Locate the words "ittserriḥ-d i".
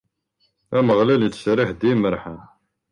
1.27-1.87